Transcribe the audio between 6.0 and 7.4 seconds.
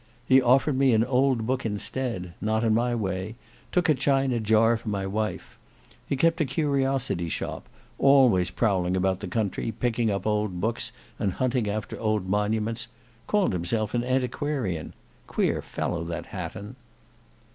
He kept a curiosity